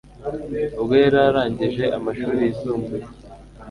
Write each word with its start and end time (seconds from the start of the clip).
ubwo 0.79 0.93
yari 1.03 1.17
arangije 1.27 1.85
amashuri 1.97 2.37
yisumbuye 2.47 3.05